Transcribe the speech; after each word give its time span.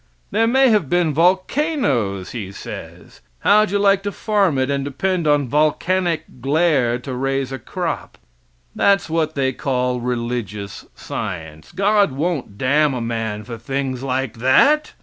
There 0.31 0.47
may 0.47 0.69
have 0.69 0.89
been 0.89 1.13
volcanoes, 1.13 2.31
he 2.31 2.51
says. 2.51 3.21
How'd 3.41 3.69
you 3.69 3.77
like 3.77 4.01
to 4.01 4.11
farm 4.11 4.57
it, 4.57 4.71
and 4.71 4.83
depend 4.83 5.27
on 5.27 5.47
volcanic 5.47 6.41
glare 6.41 6.97
to 6.97 7.13
raise 7.13 7.51
a 7.51 7.59
crop? 7.59 8.17
That's 8.75 9.11
what 9.11 9.35
they 9.35 9.53
call 9.53 9.99
religious 10.01 10.87
science. 10.95 11.71
God 11.71 12.13
won't 12.13 12.57
damn 12.57 12.95
a 12.95 12.99
man 12.99 13.43
for 13.43 13.59
things 13.59 14.01
like 14.01 14.37
that. 14.39 14.93